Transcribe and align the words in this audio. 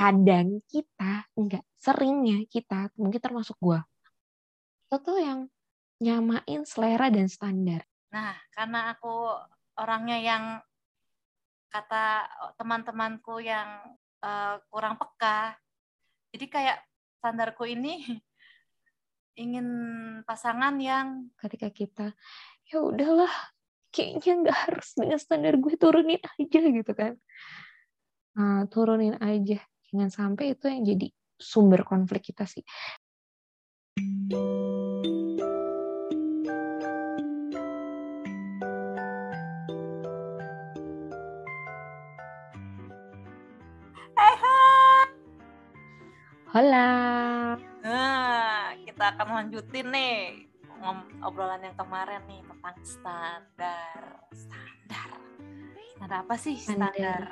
kadang 0.00 0.64
kita 0.64 1.28
enggak 1.36 1.60
seringnya 1.76 2.48
kita 2.48 2.88
mungkin 2.96 3.20
termasuk 3.20 3.60
gua 3.60 3.84
itu 4.88 4.96
tuh 5.04 5.20
yang 5.20 5.46
nyamain 6.00 6.66
selera 6.66 7.12
dan 7.12 7.30
standar. 7.30 7.86
Nah, 8.10 8.34
karena 8.50 8.90
aku 8.90 9.38
orangnya 9.78 10.18
yang 10.18 10.44
kata 11.70 12.26
teman-temanku 12.58 13.38
yang 13.38 13.78
uh, 14.18 14.58
kurang 14.66 14.98
peka, 14.98 15.54
jadi 16.34 16.46
kayak 16.50 16.78
standarku 17.22 17.70
ini 17.70 18.02
ingin 19.42 19.68
pasangan 20.26 20.74
yang 20.82 21.30
ketika 21.38 21.70
kita 21.70 22.06
ya 22.66 22.82
udahlah 22.82 23.30
kayaknya 23.94 24.42
nggak 24.42 24.58
harus 24.66 24.88
dengan 24.98 25.22
standar 25.22 25.54
gue 25.54 25.78
turunin 25.78 26.18
aja 26.18 26.60
gitu 26.66 26.92
kan. 26.98 27.14
Nah, 28.34 28.66
turunin 28.66 29.14
aja 29.22 29.62
jangan 29.90 30.10
sampai 30.10 30.54
itu 30.54 30.70
yang 30.70 30.82
jadi 30.86 31.06
sumber 31.36 31.82
konflik 31.82 32.30
kita 32.30 32.46
sih 32.46 32.62
Hola. 46.50 47.54
Nah, 47.86 48.74
kita 48.82 49.14
akan 49.14 49.26
lanjutin 49.38 49.86
nih 49.86 50.50
obrolan 51.22 51.62
yang 51.62 51.78
kemarin 51.78 52.18
nih 52.26 52.42
tentang 52.42 52.76
standar. 52.82 54.00
Standar. 54.34 55.08
Standar 55.94 56.18
apa 56.26 56.34
sih 56.34 56.58
standar? 56.58 56.90
standar. 56.90 57.22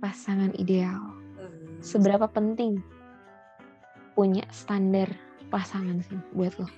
Pasangan 0.00 0.56
ideal. 0.56 1.21
Seberapa 1.82 2.30
penting 2.30 2.78
punya 4.14 4.46
standar 4.54 5.10
pasangan 5.50 5.98
sih 6.06 6.18
buat 6.32 6.54
lo? 6.62 6.68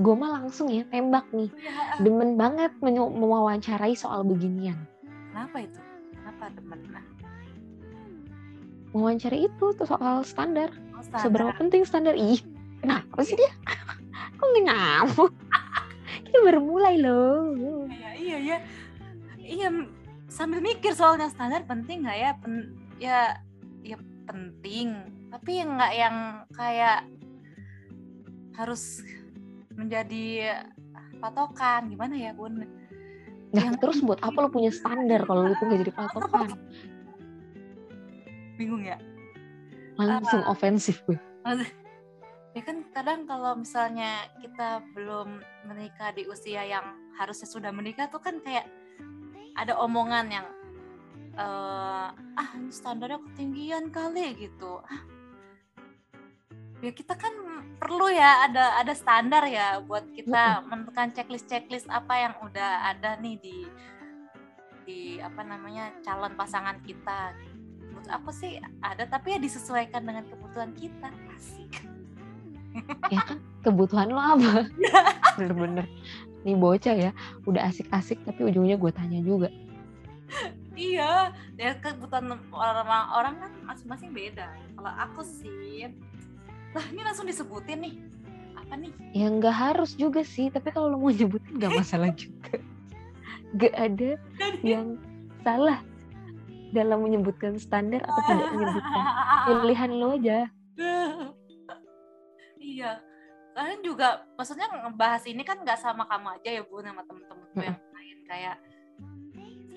Gue 0.00 0.16
mah 0.16 0.40
langsung 0.40 0.72
ya 0.72 0.88
tembak 0.88 1.28
nih. 1.36 1.52
Ya. 1.60 2.00
Demen 2.00 2.40
banget 2.40 2.72
mewawancarai 2.80 3.92
soal 3.92 4.24
beginian. 4.24 4.80
Kenapa 5.30 5.60
itu? 5.60 5.80
Kenapa 6.16 6.44
demen? 6.56 6.80
Nah 6.88 7.04
mewawancari 8.92 9.46
itu 9.46 9.66
tuh 9.74 9.86
soal 9.86 10.22
standar. 10.26 10.70
Oh, 10.94 11.02
standar. 11.02 11.22
Seberapa 11.22 11.52
penting 11.58 11.82
standar? 11.86 12.14
Ih, 12.18 12.42
kenapa 12.82 13.22
sih 13.22 13.38
dia? 13.38 13.50
Kok 14.38 14.48
nyambung? 14.66 15.32
Kita 16.26 16.38
baru 16.42 16.60
mulai 16.62 16.94
loh. 16.98 17.54
Iya, 17.90 18.10
iya, 18.18 18.36
iya. 18.38 18.58
Iya, 19.40 19.68
sambil 20.30 20.62
mikir 20.62 20.94
soalnya 20.94 21.30
standar 21.30 21.66
penting 21.66 22.06
nggak 22.06 22.18
ya? 22.18 22.30
Pen, 22.38 22.54
ya, 23.02 23.18
ya 23.82 23.96
penting. 24.28 24.94
Tapi 25.30 25.52
nggak 25.64 25.92
yang 25.94 26.16
kayak 26.54 27.06
harus 28.58 29.00
menjadi 29.74 30.56
patokan. 31.18 31.88
Gimana 31.88 32.14
ya, 32.16 32.32
Bun? 32.36 32.64
Nah, 33.50 33.64
yang... 33.66 33.76
terus 33.82 33.98
buat 34.04 34.22
apa 34.22 34.46
lo 34.46 34.48
punya 34.52 34.70
standar 34.70 35.26
kalau 35.26 35.50
lo 35.50 35.54
tuh 35.58 35.66
gak 35.66 35.80
jadi 35.82 35.92
patokan? 35.94 36.48
bingung 38.60 38.84
ya 38.84 39.00
langsung 39.96 40.44
uh, 40.44 40.52
ofensif 40.52 41.00
gue 41.08 41.16
ya 42.52 42.60
kan 42.60 42.84
kadang 42.92 43.24
kalau 43.24 43.56
misalnya 43.56 44.28
kita 44.44 44.84
belum 44.92 45.40
menikah 45.64 46.12
di 46.12 46.28
usia 46.28 46.68
yang 46.68 46.84
harusnya 47.16 47.48
sudah 47.48 47.72
menikah 47.72 48.12
tuh 48.12 48.20
kan 48.20 48.36
kayak 48.44 48.68
ada 49.56 49.72
omongan 49.80 50.28
yang 50.28 50.46
uh, 51.36 52.08
ah 52.14 52.50
standarnya 52.70 53.20
ketinggian 53.30 53.92
kali 53.92 54.34
gitu. 54.38 54.82
Ah, 54.86 55.02
ya 56.80 56.90
kita 56.94 57.14
kan 57.14 57.34
perlu 57.76 58.08
ya 58.08 58.48
ada 58.48 58.80
ada 58.80 58.92
standar 58.96 59.44
ya 59.46 59.80
buat 59.84 60.08
kita 60.16 60.64
menentukan 60.68 61.12
checklist 61.12 61.46
checklist 61.48 61.86
apa 61.92 62.14
yang 62.16 62.34
udah 62.40 62.92
ada 62.94 63.20
nih 63.20 63.36
di 63.40 63.58
di 64.88 65.00
apa 65.20 65.44
namanya 65.44 65.92
calon 66.02 66.34
pasangan 66.34 66.80
kita. 66.82 67.36
Aku 68.10 68.32
sih 68.32 68.56
ada 68.80 69.04
tapi 69.04 69.36
ya 69.36 69.38
disesuaikan 69.38 70.02
dengan 70.02 70.24
kebutuhan 70.26 70.72
kita 70.72 71.12
asik. 71.36 71.84
Ya 73.12 73.20
kan? 73.26 73.38
Kebutuhan 73.60 74.08
lo 74.08 74.22
apa? 74.22 74.64
Bener-bener. 75.36 75.84
Nih 76.40 76.56
bocah 76.56 76.96
ya 76.96 77.12
udah 77.44 77.68
asik-asik 77.68 78.24
tapi 78.24 78.48
ujungnya 78.48 78.80
gue 78.80 78.88
tanya 78.88 79.20
juga 79.20 79.52
iya 80.80 81.36
ya 81.60 81.76
kebutuhan 81.76 82.40
orang 82.56 83.06
orang 83.12 83.34
kan 83.36 83.52
masing-masing 83.68 84.16
beda. 84.16 84.48
Kalau 84.72 84.92
aku 84.96 85.20
sih 85.20 85.84
lah 86.72 86.84
ini 86.88 87.00
langsung 87.04 87.28
disebutin 87.28 87.84
nih. 87.84 87.94
Apa 88.56 88.80
nih? 88.80 88.92
Ya 89.12 89.28
nggak 89.28 89.52
harus 89.52 89.92
juga 90.00 90.24
sih 90.24 90.48
tapi 90.48 90.72
kalau 90.72 90.88
lo 90.88 90.96
mau 90.96 91.12
nyebutin 91.12 91.60
nggak 91.60 91.76
masalah 91.76 92.08
juga. 92.16 92.56
Gak 93.58 93.74
ada 93.74 94.14
yang 94.62 94.94
salah 95.42 95.82
dalam 96.70 97.02
menyebutkan 97.02 97.58
standar 97.58 97.98
atau 98.06 98.22
tidak 98.30 98.48
menyebutkan 98.54 99.04
pilihan 99.44 99.90
lo 99.90 100.14
aja. 100.16 100.38
Iya 102.56 103.02
kalian 103.50 103.82
juga 103.82 104.24
maksudnya 104.38 104.70
ngebahas 104.70 105.26
ini 105.26 105.42
kan 105.42 105.60
nggak 105.60 105.76
sama 105.82 106.06
kamu 106.06 106.38
aja 106.38 106.50
ya 106.56 106.62
bu 106.62 106.78
sama 106.80 107.02
temen-temen 107.04 107.48
yang 107.58 107.78
lain. 107.92 108.18
Kayak 108.30 108.56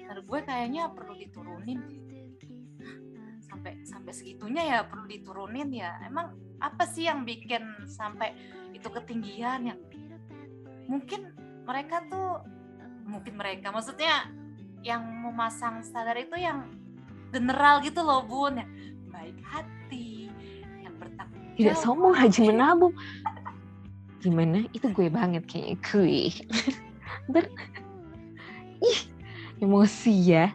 standar 0.03 0.19
gue 0.19 0.39
kayaknya 0.43 0.91
perlu 0.91 1.15
diturunin. 1.15 1.79
Sampai 3.47 3.79
sampai 3.87 4.11
segitunya 4.11 4.63
ya 4.67 4.77
perlu 4.83 5.07
diturunin 5.07 5.71
ya. 5.71 5.95
Emang 6.03 6.35
apa 6.59 6.83
sih 6.83 7.07
yang 7.07 7.23
bikin 7.23 7.87
sampai 7.87 8.35
itu 8.75 8.91
ketinggian 8.91 9.71
yang 9.71 9.79
mungkin 10.91 11.31
mereka 11.63 12.03
tuh 12.11 12.43
mungkin 13.07 13.39
mereka 13.39 13.71
maksudnya 13.71 14.27
yang 14.83 14.99
memasang 14.99 15.79
standar 15.79 16.19
itu 16.19 16.35
yang 16.35 16.67
general 17.31 17.79
gitu 17.79 18.03
loh 18.03 18.27
bun 18.27 18.59
yang 18.59 18.71
baik 19.07 19.39
hati 19.47 20.27
yang 20.83 20.91
bertanggung 20.99 21.47
jawab. 21.55 21.55
tidak 21.55 21.77
sombong 21.79 22.15
haji 22.15 22.51
menabung. 22.51 22.93
Gimana? 24.19 24.67
Itu 24.75 24.91
gue 24.91 25.07
banget 25.07 25.47
kayaknya 25.47 25.75
gue 25.79 26.15
ber 27.33 27.47
emosi 29.63 30.13
ya. 30.27 30.51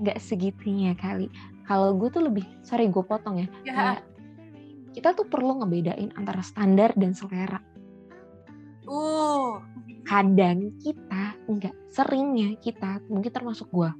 Nggak 0.00 0.18
segitunya 0.18 0.96
kali. 0.96 1.28
Kalau 1.68 1.92
gue 1.94 2.08
tuh 2.08 2.24
lebih 2.24 2.46
sorry 2.64 2.88
gue 2.88 3.04
potong 3.04 3.44
ya, 3.44 3.48
ya. 3.66 3.72
Kayak, 3.74 4.00
kita 4.96 5.08
tuh 5.12 5.26
perlu 5.28 5.60
ngebedain 5.60 6.10
antara 6.16 6.40
standar 6.40 6.96
dan 6.96 7.12
selera. 7.12 7.60
Uh. 8.88 9.60
Kadang 10.06 10.72
kita 10.80 11.34
enggak 11.50 11.74
seringnya 11.90 12.54
kita 12.62 13.02
mungkin 13.10 13.34
termasuk 13.34 13.66
gue 13.74 13.90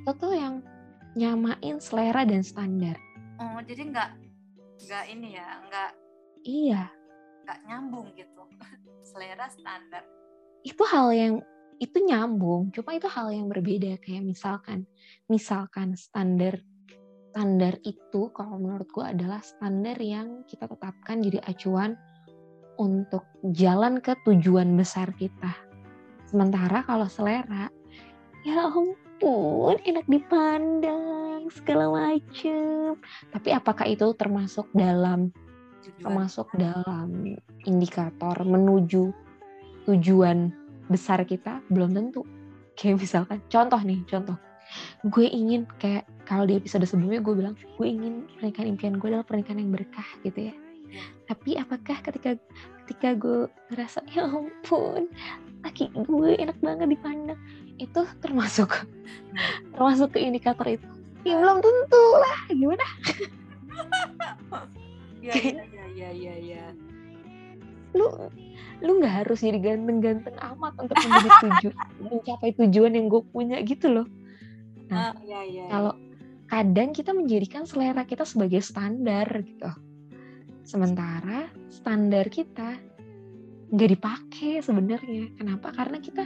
itu 0.00 0.16
tuh 0.16 0.32
yang 0.32 0.64
nyamain 1.12 1.76
selera 1.76 2.24
dan 2.24 2.40
standar. 2.40 2.96
Oh, 3.36 3.60
jadi 3.60 3.92
nggak 3.92 4.10
nggak 4.88 5.04
ini 5.12 5.36
ya, 5.36 5.48
nggak 5.68 5.90
iya. 6.48 6.82
nggak 7.44 7.58
nyambung 7.68 8.08
gitu. 8.16 8.42
Selera 9.10 9.46
standar. 9.52 10.02
Itu 10.64 10.82
hal 10.88 11.12
yang 11.12 11.34
itu 11.80 11.96
nyambung, 12.04 12.68
cuma 12.76 12.92
itu 12.92 13.08
hal 13.08 13.32
yang 13.32 13.48
berbeda. 13.48 13.96
Kayak 14.04 14.28
misalkan 14.28 14.84
misalkan 15.32 15.96
standar 15.96 16.60
standar 17.32 17.80
itu 17.86 18.28
kalau 18.36 18.60
menurutku 18.60 19.00
adalah 19.00 19.40
standar 19.40 19.96
yang 19.96 20.44
kita 20.44 20.68
tetapkan 20.68 21.24
jadi 21.24 21.40
acuan 21.48 21.96
untuk 22.76 23.24
jalan 23.56 23.98
ke 24.04 24.12
tujuan 24.28 24.76
besar 24.76 25.08
kita. 25.16 25.56
Sementara 26.28 26.84
kalau 26.84 27.08
selera, 27.08 27.72
ya 28.44 28.68
ampun 28.68 29.80
enak 29.80 30.04
dipandang 30.04 31.48
segala 31.48 31.88
macem. 31.88 33.00
Tapi 33.32 33.48
apakah 33.56 33.88
itu 33.88 34.12
termasuk 34.20 34.68
dalam 34.76 35.32
termasuk 36.00 36.48
dalam 36.60 37.36
indikator 37.64 38.36
menuju 38.44 39.12
tujuan 39.88 40.59
besar 40.90 41.22
kita 41.22 41.62
belum 41.70 41.94
tentu. 41.94 42.26
Kayak 42.74 43.00
misalkan 43.00 43.38
contoh 43.46 43.80
nih 43.80 44.02
contoh. 44.10 44.36
Gue 45.06 45.26
ingin 45.30 45.66
kayak 45.78 46.06
kalau 46.26 46.46
di 46.46 46.58
episode 46.58 46.86
sebelumnya 46.86 47.22
gue 47.22 47.34
bilang 47.34 47.54
gue 47.54 47.86
ingin 47.86 48.26
pernikahan 48.38 48.68
impian 48.74 48.94
gue 48.98 49.08
adalah 49.10 49.26
pernikahan 49.26 49.62
yang 49.62 49.70
berkah 49.70 50.06
gitu 50.26 50.50
ya. 50.50 50.54
Tapi 51.30 51.54
apakah 51.54 51.96
ketika 52.02 52.34
ketika 52.84 53.14
gue 53.14 53.46
ngerasa 53.70 54.02
ya 54.10 54.26
ampun 54.26 55.06
laki 55.62 55.94
gue 55.94 56.30
enak 56.34 56.58
banget 56.58 56.90
dipandang 56.90 57.38
itu 57.78 58.02
termasuk 58.18 58.86
termasuk 59.72 60.14
ke 60.14 60.18
indikator 60.18 60.66
itu. 60.66 60.86
Ya 61.22 61.38
belum 61.38 61.62
tentu 61.62 62.04
lah 62.18 62.38
gimana? 62.50 62.86
Ya 65.20 65.36
ya 65.36 65.84
ya 65.92 66.08
ya 66.16 66.34
ya 66.40 66.64
lu 67.96 68.06
lu 68.80 68.90
nggak 69.02 69.24
harus 69.24 69.44
jadi 69.44 69.58
ganteng-ganteng 69.60 70.36
amat 70.40 70.72
untuk 70.80 70.96
menjadi 70.96 71.30
tujuan 71.44 71.76
mencapai 72.06 72.50
tujuan 72.56 72.92
yang 72.96 73.06
gue 73.10 73.22
punya 73.28 73.56
gitu 73.66 73.92
loh. 73.92 74.06
Nah 74.88 75.12
uh, 75.12 75.14
ya, 75.26 75.40
ya, 75.44 75.68
kalau 75.68 75.92
kadang 76.48 76.90
kita 76.96 77.12
menjadikan 77.12 77.68
selera 77.68 78.02
kita 78.08 78.24
sebagai 78.24 78.64
standar 78.64 79.26
gitu. 79.44 79.70
Sementara 80.64 81.50
standar 81.68 82.30
kita 82.32 82.78
nggak 83.70 83.90
dipakai 83.94 84.64
sebenarnya. 84.64 85.34
Kenapa? 85.36 85.74
Karena 85.76 86.00
kita 86.00 86.24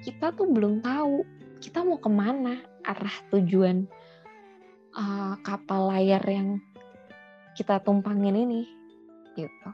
kita 0.00 0.32
tuh 0.32 0.48
belum 0.48 0.80
tahu 0.80 1.26
kita 1.60 1.84
mau 1.84 2.00
ke 2.00 2.08
mana 2.08 2.56
arah 2.88 3.16
tujuan 3.28 3.84
uh, 4.96 5.34
kapal 5.44 5.92
layar 5.92 6.24
yang 6.24 6.62
kita 7.52 7.82
tumpangin 7.84 8.32
ini 8.32 8.62
gitu 9.36 9.70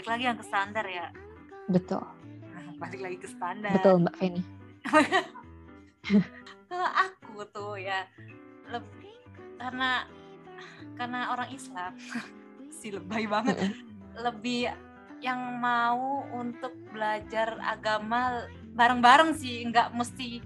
balik 0.00 0.16
lagi 0.16 0.24
yang 0.32 0.38
ke 0.40 0.46
standar 0.48 0.86
ya. 0.88 1.06
Betul. 1.68 2.00
Balik 2.80 3.00
lagi 3.04 3.16
ke 3.20 3.28
standar. 3.28 3.68
Betul 3.76 4.00
mbak 4.00 4.16
Feni. 4.16 4.40
Kalau 6.72 6.88
aku 6.88 7.44
tuh 7.52 7.76
ya 7.76 8.08
lebih 8.72 9.12
karena 9.60 10.08
karena 10.96 11.36
orang 11.36 11.52
Islam 11.52 11.92
si 12.80 12.96
lebay 12.96 13.28
banget. 13.28 13.60
Mm 13.60 13.68
-hmm. 13.68 13.84
lebih 14.24 14.72
yang 15.20 15.60
mau 15.60 16.24
untuk 16.32 16.72
belajar 16.96 17.60
agama 17.60 18.48
bareng-bareng 18.72 19.36
sih 19.36 19.68
nggak 19.68 19.92
mesti 19.92 20.40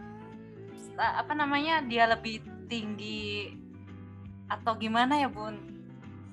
apa 0.98 1.30
namanya 1.30 1.78
dia 1.86 2.10
lebih 2.10 2.42
tinggi 2.66 3.54
atau 4.50 4.74
gimana 4.74 5.14
ya 5.22 5.30
bun? 5.30 5.54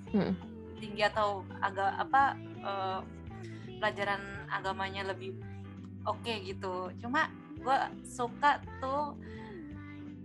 Hmm. 0.09 0.33
tinggi 0.81 1.05
atau 1.05 1.45
agak 1.61 1.93
apa 2.01 2.33
uh, 2.61 2.99
pelajaran 3.81 4.21
agamanya 4.49 5.09
lebih 5.09 5.37
oke 6.05 6.21
okay 6.21 6.45
gitu. 6.45 6.93
Cuma 7.01 7.29
gue 7.61 7.77
suka 8.05 8.61
tuh 8.81 9.17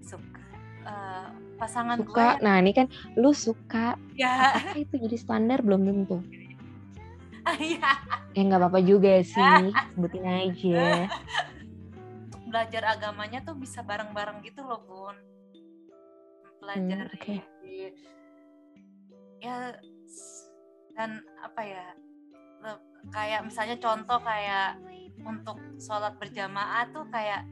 suka 0.04 0.40
uh, 0.88 1.28
pasangan 1.56 2.00
suka? 2.00 2.12
gue 2.12 2.28
nah 2.44 2.56
ini 2.60 2.72
kan 2.76 2.86
lu 3.16 3.32
suka. 3.32 3.96
Ya. 4.16 4.56
Apakah 4.56 4.78
itu? 4.80 4.94
Jadi 5.00 5.16
standar 5.16 5.60
belum 5.64 5.82
tentu. 5.84 6.20
Iya. 7.46 7.94
ya 8.34 8.42
nggak 8.42 8.58
apa-apa 8.58 8.82
juga 8.82 9.22
sih. 9.30 9.70
Sebutin 9.94 10.26
aja. 10.26 11.06
Belajar 12.42 12.82
agamanya 12.98 13.38
tuh 13.46 13.54
bisa 13.54 13.86
bareng-bareng 13.86 14.42
gitu 14.42 14.66
loh 14.66 14.82
bun. 14.82 15.14
Pelajari 16.58 17.06
hmm, 17.06 17.14
okay. 17.14 17.38
ya 19.38 19.78
dan 20.98 21.22
apa 21.38 21.60
ya 21.62 21.84
kayak 23.14 23.46
misalnya 23.46 23.76
contoh 23.78 24.18
kayak 24.22 24.78
untuk 25.22 25.58
sholat 25.78 26.18
berjamaah 26.18 26.90
tuh 26.90 27.06
kayak 27.10 27.46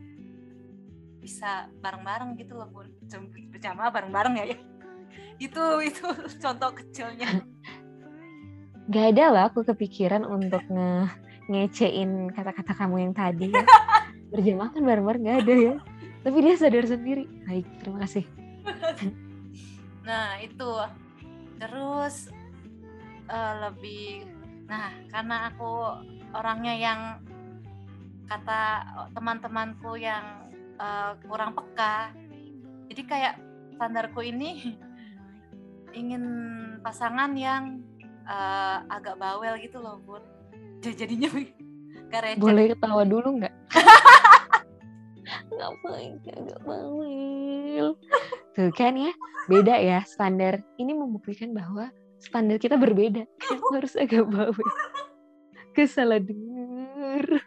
bisa 1.22 1.72
bareng-bareng 1.80 2.36
gitu 2.36 2.52
loh 2.58 2.68
bun 2.68 2.90
berjamaah 3.48 3.88
bareng-bareng 3.88 4.34
ya 4.44 4.46
itu 5.38 5.64
itu 5.82 6.06
contoh 6.42 6.70
kecilnya. 6.74 7.42
Gak 8.92 9.16
ada 9.16 9.24
lah 9.32 9.44
aku 9.48 9.64
kepikiran 9.64 10.28
untuk 10.28 10.60
nge 10.68 11.08
ngecein 11.44 12.32
kata-kata 12.32 12.72
kamu 12.72 13.08
yang 13.08 13.12
tadi 13.16 13.52
ya. 13.52 13.64
berjamaah 14.32 14.70
kan 14.72 14.82
bareng-bareng 14.82 15.22
nggak 15.24 15.38
ada 15.46 15.54
ya. 15.54 15.74
Tapi 16.24 16.36
dia 16.40 16.54
sadar 16.56 16.84
sendiri. 16.88 17.24
Baik 17.48 17.66
terima 17.80 17.98
kasih. 18.04 18.24
Nah 20.04 20.40
itu. 20.40 20.72
Terus 21.54 22.28
uh, 23.30 23.54
lebih 23.68 24.28
nah 24.64 24.90
karena 25.12 25.52
aku 25.52 25.72
orangnya 26.34 26.74
yang 26.74 27.00
kata 28.24 28.62
teman-temanku 29.12 30.00
yang 30.00 30.48
uh, 30.80 31.12
kurang 31.28 31.52
peka 31.52 32.16
jadi 32.88 33.02
kayak 33.04 33.34
standarku 33.74 34.22
ini 34.22 34.78
ingin 35.98 36.24
pasangan 36.82 37.32
yang 37.34 37.82
uh, 38.26 38.82
agak 38.90 39.16
bawel 39.16 39.54
gitu 39.58 39.78
loh 39.82 39.98
bun. 40.02 40.22
Jadinya 40.82 41.30
boleh 42.42 42.74
ketawa 42.76 43.02
dulu 43.02 43.42
nggak? 43.42 43.54
Ngapain 45.54 46.12
agak 46.22 46.60
bawel 46.62 47.98
tuh 48.54 48.70
kan 48.70 48.94
ya 48.94 49.10
beda 49.50 49.74
ya 49.82 49.98
standar. 50.06 50.62
Ini 50.78 50.94
membuktikan 50.94 51.50
bahwa 51.50 51.90
standar 52.24 52.56
kita 52.56 52.80
berbeda. 52.80 53.28
Aku 53.52 53.76
harus 53.76 53.94
agak 53.94 54.24
bawel. 54.24 54.68
Kesalah 55.76 56.22
denger 56.22 57.44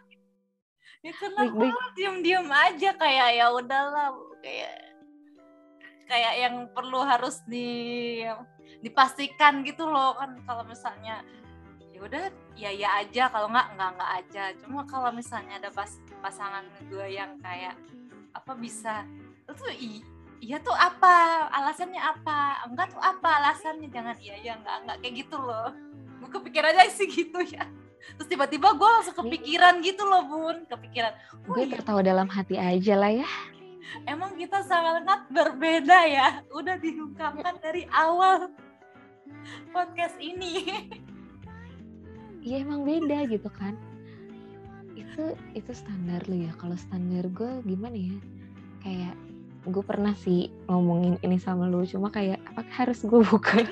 ya 0.98 1.12
kenapa 1.14 1.66
diam-diam 1.94 2.46
aja 2.50 2.90
kayak 2.98 3.28
ya 3.38 3.46
udahlah 3.54 4.10
kayak 4.42 4.74
kayak 6.08 6.34
yang 6.40 6.54
perlu 6.74 7.04
harus 7.04 7.44
di 7.46 8.20
dipastikan 8.82 9.62
gitu 9.62 9.86
loh 9.86 10.16
kan 10.16 10.40
kalau 10.42 10.64
misalnya 10.66 11.22
ya 11.94 12.00
udah 12.02 12.24
ya 12.58 12.70
ya 12.74 12.88
aja 12.98 13.30
kalau 13.30 13.50
nggak 13.50 13.68
nggak 13.76 13.90
nggak 13.98 14.12
aja. 14.22 14.44
Cuma 14.62 14.82
kalau 14.86 15.10
misalnya 15.14 15.58
ada 15.62 15.70
pas 15.70 15.90
pasangan 16.18 16.66
gue 16.86 17.06
yang 17.10 17.38
kayak 17.42 17.78
apa 18.34 18.52
bisa 18.58 19.06
itu 19.48 19.64
iya 20.40 20.56
tuh 20.62 20.74
apa? 20.74 21.48
Alasannya 21.52 21.98
apa? 21.98 22.66
Enggak 22.66 22.94
tuh 22.94 23.02
apa 23.02 23.28
alasannya? 23.42 23.88
Jangan 23.90 24.16
iya 24.22 24.36
ya 24.42 24.52
enggak 24.58 24.76
enggak 24.84 24.96
kayak 25.02 25.14
gitu 25.26 25.36
loh. 25.38 25.70
Gue 26.22 26.30
kepikiran 26.30 26.74
aja 26.74 26.90
sih 26.90 27.08
gitu 27.24 27.38
ya. 27.42 27.64
Terus 28.16 28.28
tiba-tiba 28.30 28.72
gue 28.72 28.88
langsung 28.88 29.16
kepikiran 29.16 29.82
gitu 29.82 30.02
loh 30.06 30.22
bun. 30.26 30.56
Kepikiran 30.70 31.12
gue 31.44 31.62
iya. 31.66 31.72
tertawa 31.78 32.00
dalam 32.00 32.28
hati 32.30 32.56
aja 32.56 32.94
lah 32.94 33.12
ya. 33.12 33.28
Emang 34.04 34.36
kita 34.36 34.60
sangat 34.68 35.04
berbeda 35.32 35.98
ya? 36.06 36.28
Udah 36.52 36.76
diungkapkan 36.76 37.56
dari 37.64 37.88
awal 37.88 38.52
podcast 39.72 40.16
ini. 40.20 40.68
Iya 42.38 42.64
emang 42.64 42.86
beda 42.86 43.26
gitu 43.28 43.50
kan? 43.50 43.74
Itu 44.94 45.34
itu 45.56 45.72
standar 45.74 46.22
lo 46.30 46.36
ya. 46.36 46.52
Kalau 46.56 46.76
standar 46.78 47.26
gue 47.32 47.50
gimana 47.66 47.96
ya? 47.96 48.16
Kayak 48.84 49.14
gue 49.66 49.82
pernah 49.82 50.14
sih 50.14 50.52
ngomongin 50.70 51.18
ini 51.26 51.40
sama 51.40 51.66
lo 51.66 51.82
cuma 51.82 52.12
kayak 52.12 52.38
apakah 52.46 52.74
harus 52.86 53.02
gue 53.02 53.20
buka 53.24 53.66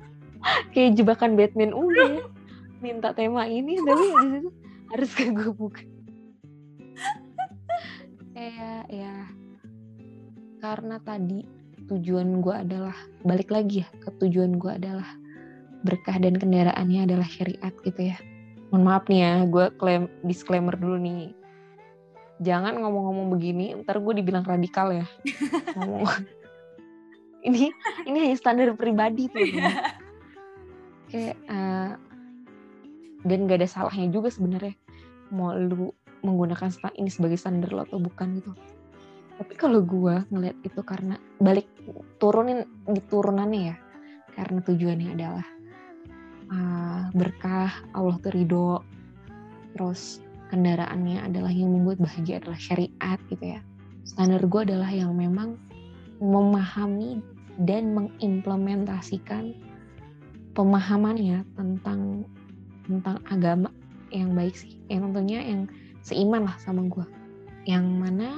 kayak 0.72 0.96
jebakan 0.96 1.36
Batman 1.36 1.76
udah 1.76 2.22
ya. 2.22 2.24
minta 2.80 3.12
tema 3.12 3.44
ini 3.44 3.76
tapi 3.82 4.06
harus 4.94 5.10
ke 5.12 5.28
gue 5.28 5.52
buka 5.52 5.84
kayak 8.34 8.88
ya 8.88 9.14
karena 10.64 10.96
tadi 11.04 11.44
tujuan 11.88 12.44
gue 12.44 12.54
adalah 12.54 12.96
balik 13.24 13.48
lagi 13.52 13.84
ya 13.84 13.88
ke 14.00 14.08
tujuan 14.20 14.56
gue 14.56 14.72
adalah 14.72 15.08
berkah 15.86 16.18
dan 16.18 16.34
kendaraannya 16.36 17.06
adalah 17.06 17.28
syariat 17.28 17.74
gitu 17.86 18.12
ya. 18.14 18.18
Mohon 18.68 18.84
maaf 18.84 19.04
nih 19.08 19.20
ya, 19.24 19.32
gue 19.48 19.66
disclaimer 20.26 20.74
dulu 20.76 21.00
nih. 21.00 21.32
Jangan 22.38 22.78
ngomong-ngomong 22.78 23.34
begini, 23.34 23.74
ntar 23.82 23.98
gue 23.98 24.14
dibilang 24.22 24.46
radikal 24.46 24.94
ya. 24.94 25.06
ngomong 25.74 26.06
ini 27.48 27.70
ini 28.06 28.18
hanya 28.28 28.36
standar 28.38 28.70
pribadi 28.78 29.26
tuh. 29.26 29.42
Kayak 31.08 31.36
uh, 31.50 31.92
dan 33.26 33.38
gak 33.50 33.58
ada 33.64 33.68
salahnya 33.68 34.08
juga 34.14 34.30
sebenarnya 34.30 34.78
mau 35.34 35.52
lu 35.52 35.90
menggunakan 36.22 36.70
ini 36.98 37.10
sebagai 37.10 37.38
standar 37.38 37.70
lo 37.70 37.82
atau 37.86 37.98
bukan 37.98 38.38
gitu. 38.38 38.52
Tapi 39.38 39.54
kalau 39.54 39.82
gue 39.86 40.26
ngeliat 40.34 40.58
itu 40.66 40.82
karena 40.82 41.14
balik 41.38 41.70
turunin 42.18 42.66
di 42.90 42.98
turunannya 43.06 43.62
ya, 43.70 43.76
karena 44.34 44.58
tujuannya 44.66 45.10
adalah 45.14 45.46
uh, 46.50 47.02
berkah, 47.14 47.70
Allah 47.94 48.18
terido, 48.18 48.82
terus 49.78 50.18
kendaraannya 50.48 51.22
adalah 51.24 51.52
yang 51.52 51.72
membuat 51.72 52.00
bahagia 52.02 52.40
adalah 52.40 52.58
syariat 52.60 53.18
gitu 53.28 53.44
ya. 53.56 53.60
Standar 54.08 54.42
gue 54.44 54.60
adalah 54.64 54.88
yang 54.88 55.12
memang 55.12 55.60
memahami 56.18 57.20
dan 57.62 57.94
mengimplementasikan 57.94 59.54
pemahamannya 60.56 61.44
tentang 61.54 62.26
tentang 62.88 63.20
agama 63.28 63.70
yang 64.08 64.32
baik 64.32 64.56
sih, 64.56 64.80
yang 64.88 65.12
tentunya 65.12 65.44
yang 65.44 65.62
seiman 66.00 66.48
lah 66.48 66.56
sama 66.58 66.88
gue. 66.88 67.06
Yang 67.68 67.86
mana 67.92 68.28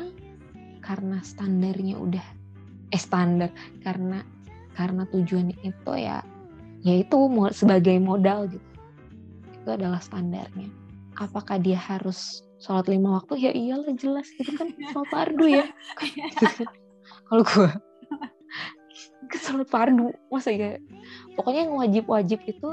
karena 0.83 1.23
standarnya 1.23 1.95
udah 1.95 2.27
eh 2.91 2.99
standar 2.99 3.55
karena 3.87 4.27
karena 4.75 5.07
tujuannya 5.07 5.59
itu 5.63 5.93
ya 5.95 6.25
yaitu 6.83 7.17
sebagai 7.53 8.01
modal 8.01 8.49
gitu 8.49 8.69
itu 9.61 9.69
adalah 9.69 10.01
standarnya 10.01 10.73
apakah 11.21 11.61
dia 11.61 11.77
harus 11.77 12.41
sholat 12.57 12.89
lima 12.89 13.21
waktu? 13.21 13.37
Ya 13.37 13.53
iyalah 13.53 13.93
jelas 13.95 14.27
itu 14.41 14.57
kan 14.57 14.73
sholat 14.91 15.09
fardu 15.13 15.47
ya. 15.47 15.65
Kalau 17.29 17.43
gue 17.45 17.71
ke 19.29 19.37
sholat 19.45 19.69
fardu 19.69 20.11
masa 20.33 20.51
ya? 20.51 20.81
Pokoknya 21.37 21.69
yang 21.69 21.77
wajib-wajib 21.77 22.41
itu 22.49 22.71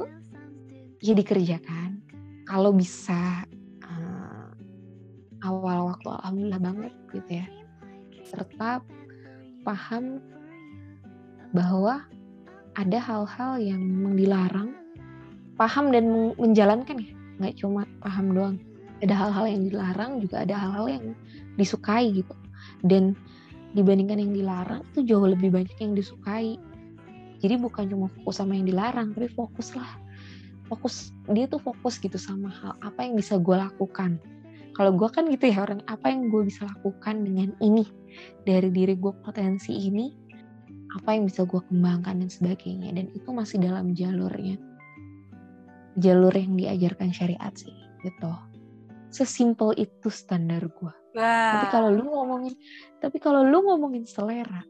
ya 1.04 1.14
dikerjakan. 1.14 2.00
Kalau 2.48 2.72
bisa 2.72 3.44
uh, 3.84 4.48
awal 5.44 5.92
waktu 5.92 6.08
alhamdulillah 6.08 6.62
banget 6.64 6.94
gitu 7.12 7.32
ya. 7.44 7.48
Serta 8.24 8.80
paham 9.68 10.24
bahwa 11.52 12.04
ada 12.76 13.00
hal-hal 13.00 13.60
yang 13.60 13.82
memang 13.82 14.14
dilarang 14.16 14.70
paham 15.58 15.90
dan 15.92 16.08
menjalankan 16.38 16.96
ya. 17.02 17.14
Nggak 17.38 17.56
cuma 17.62 17.87
paham 18.08 18.32
doang. 18.32 18.58
Ada 19.04 19.14
hal-hal 19.14 19.46
yang 19.52 19.62
dilarang 19.68 20.12
juga 20.24 20.48
ada 20.48 20.56
hal-hal 20.56 20.86
yang 20.88 21.06
disukai 21.60 22.16
gitu. 22.16 22.34
Dan 22.82 23.14
dibandingkan 23.76 24.24
yang 24.24 24.32
dilarang 24.32 24.82
itu 24.96 25.04
jauh 25.04 25.28
lebih 25.28 25.52
banyak 25.52 25.76
yang 25.78 25.94
disukai. 25.94 26.56
Jadi 27.44 27.56
bukan 27.60 27.92
cuma 27.92 28.08
fokus 28.10 28.40
sama 28.40 28.56
yang 28.56 28.66
dilarang 28.66 29.14
tapi 29.14 29.30
fokus 29.30 29.78
lah 29.78 30.08
fokus 30.68 31.16
dia 31.32 31.48
tuh 31.48 31.64
fokus 31.64 31.98
gitu 31.98 32.20
sama 32.20 32.52
hal 32.52 32.76
apa 32.84 33.08
yang 33.08 33.16
bisa 33.16 33.40
gue 33.40 33.56
lakukan. 33.56 34.20
Kalau 34.76 34.94
gue 34.94 35.10
kan 35.10 35.26
gitu 35.26 35.50
ya 35.50 35.66
orang 35.66 35.82
apa 35.90 36.14
yang 36.14 36.30
gue 36.30 36.46
bisa 36.46 36.70
lakukan 36.70 37.26
dengan 37.26 37.50
ini? 37.64 37.88
Dari 38.46 38.70
diri 38.70 38.94
gue 38.94 39.14
potensi 39.26 39.74
ini 39.74 40.14
apa 40.94 41.18
yang 41.18 41.26
bisa 41.26 41.48
gue 41.50 41.62
kembangkan 41.66 42.22
dan 42.22 42.30
sebagainya. 42.30 42.94
Dan 42.94 43.10
itu 43.16 43.30
masih 43.34 43.58
dalam 43.64 43.98
jalurnya. 43.98 44.60
Jalur 45.98 46.34
yang 46.36 46.54
diajarkan 46.54 47.10
syariat 47.10 47.54
sih 47.58 47.87
gitu. 48.08 48.32
Sesimpel 49.12 49.76
itu 49.76 50.08
standar 50.12 50.64
gue 50.68 50.94
tapi 51.18 51.66
kalau 51.74 51.90
lu 51.90 52.06
ngomongin 52.06 52.54
tapi 53.02 53.18
kalau 53.18 53.42
lu 53.42 53.66
ngomongin 53.66 54.06
selera 54.06 54.62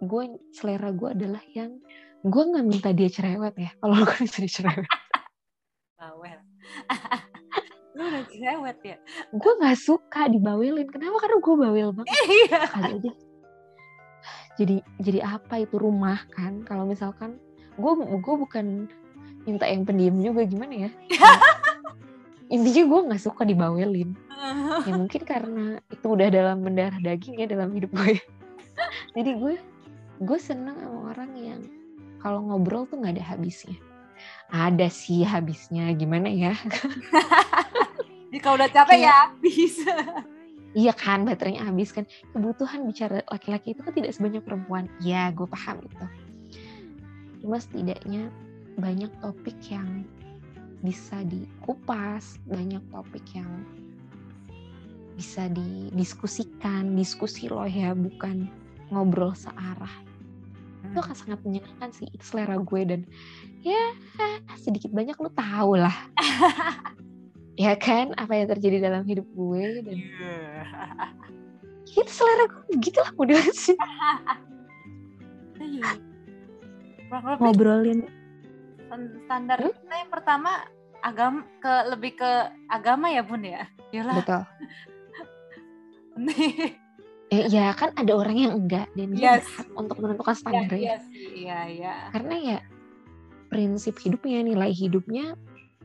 gue 0.00 0.22
selera 0.54 0.94
gue 0.94 1.08
adalah 1.12 1.42
yang 1.52 1.76
gue 2.22 2.42
nggak 2.46 2.66
minta 2.66 2.90
dia 2.94 3.10
cerewet 3.10 3.54
ya 3.58 3.70
kalau 3.82 4.06
gue 4.06 4.16
bisa 4.22 4.38
dicerewet 4.38 4.86
bawel 5.98 6.38
lu 7.98 8.06
udah 8.06 8.24
cerewet 8.30 8.78
ya? 8.80 8.96
Gue 9.34 9.52
nggak 9.60 9.76
suka 9.76 10.30
dibawelin. 10.30 10.88
Kenapa? 10.88 11.26
Karena 11.26 11.36
gue 11.42 11.54
bawel 11.58 11.88
banget. 11.92 12.16
Iya. 12.32 12.60
Kali 12.70 12.90
aja. 12.96 13.12
Jadi 14.56 14.76
jadi 15.02 15.20
apa 15.26 15.60
itu 15.60 15.76
rumah 15.76 16.22
kan? 16.32 16.62
Kalau 16.64 16.86
misalkan 16.88 17.36
gue 17.76 17.92
gue 17.98 18.34
bukan 18.40 18.88
minta 19.44 19.68
yang 19.68 19.84
pendiam 19.84 20.16
juga 20.16 20.48
gimana 20.48 20.88
ya 20.88 20.90
intinya 22.50 22.82
gue 22.84 23.00
nggak 23.10 23.22
suka 23.22 23.42
dibawelin. 23.46 24.12
Ya 24.88 24.96
mungkin 24.96 25.28
karena 25.28 25.76
itu 25.92 26.06
udah 26.08 26.32
dalam 26.32 26.64
mendarah 26.64 26.96
daging 27.04 27.36
ya 27.36 27.44
dalam 27.44 27.76
hidup 27.76 27.92
gue 27.92 28.16
jadi 29.16 29.36
gue 29.36 29.60
gue 30.24 30.38
seneng 30.40 30.80
sama 30.80 31.12
orang 31.12 31.30
yang 31.36 31.60
kalau 32.24 32.40
ngobrol 32.44 32.88
tuh 32.88 33.00
nggak 33.00 33.20
ada 33.20 33.24
habisnya. 33.36 33.76
Ada 34.48 34.88
sih 34.88 35.24
habisnya 35.24 35.92
gimana 35.96 36.28
ya? 36.28 36.56
Jika 38.32 38.48
udah 38.56 38.68
capek 38.68 39.04
ya 39.04 39.12
habis. 39.28 39.80
Iya 40.76 40.92
kan 40.94 41.24
baterainya 41.24 41.66
habis 41.66 41.90
kan. 41.90 42.04
Kebutuhan 42.36 42.84
bicara 42.84 43.24
laki-laki 43.26 43.72
itu 43.72 43.80
kan 43.80 43.92
tidak 43.96 44.12
sebanyak 44.12 44.44
perempuan. 44.44 44.86
Ya 45.00 45.32
gue 45.32 45.48
paham 45.48 45.84
itu. 45.84 46.04
Cuma 47.40 47.56
setidaknya 47.56 48.28
banyak 48.76 49.10
topik 49.24 49.56
yang 49.72 50.04
bisa 50.80 51.20
dikupas, 51.28 52.40
banyak 52.48 52.80
topik 52.88 53.24
yang 53.36 53.48
bisa 55.16 55.52
didiskusikan, 55.52 56.96
diskusi 56.96 57.52
loh 57.52 57.68
ya, 57.68 57.92
bukan 57.92 58.48
ngobrol 58.88 59.36
searah. 59.36 59.92
Hmm. 60.80 60.96
Itu 60.96 60.98
akan 61.04 61.16
sangat 61.16 61.40
menyenangkan 61.44 61.92
sih, 61.92 62.08
itu 62.08 62.24
selera 62.24 62.56
gue 62.56 62.82
dan 62.88 63.00
ya 63.60 63.92
sedikit 64.56 64.88
banyak 64.96 65.16
lo 65.20 65.28
tau 65.36 65.76
lah. 65.76 65.92
ya 67.60 67.76
kan, 67.76 68.16
apa 68.16 68.32
yang 68.32 68.48
terjadi 68.48 68.80
dalam 68.80 69.04
hidup 69.04 69.28
gue 69.36 69.84
dan 69.84 69.96
yeah. 70.00 71.12
itu 71.92 72.08
selera 72.08 72.48
gue 72.48 72.80
gitu 72.80 72.98
lah 73.00 73.12
mau 73.16 73.28
sih. 73.52 73.76
Iya. 75.60 75.92
Ngobrolin 77.36 78.08
standar 79.26 79.58
hmm? 79.60 79.74
kita 79.74 79.94
yang 79.94 80.10
pertama 80.10 80.50
agama 81.00 81.40
ke 81.62 81.74
lebih 81.88 82.12
ke 82.20 82.30
agama 82.68 83.08
ya 83.08 83.22
bun 83.24 83.42
ya 83.44 83.64
Yalah. 83.90 84.16
betul 84.20 84.42
eh, 87.32 87.44
ya 87.48 87.72
kan 87.72 87.94
ada 87.96 88.12
orang 88.12 88.36
yang 88.36 88.52
enggak 88.58 88.86
dan 88.92 89.16
dia 89.16 89.40
yes. 89.40 89.46
berhak 89.48 89.68
untuk 89.78 89.96
menentukan 90.02 90.36
standar 90.36 90.76
ya, 90.76 90.98
yes. 90.98 91.04
iya 91.32 91.58
iya 91.70 91.94
karena 92.12 92.34
ya 92.36 92.58
prinsip 93.48 93.96
hidupnya 93.98 94.44
nilai 94.44 94.70
hidupnya 94.70 95.34